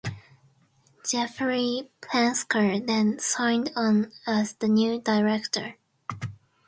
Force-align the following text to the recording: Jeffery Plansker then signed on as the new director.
Jeffery 1.07 1.91
Plansker 2.01 2.87
then 2.87 3.19
signed 3.19 3.69
on 3.75 4.11
as 4.25 4.53
the 4.55 4.67
new 4.67 4.99
director. 4.99 5.75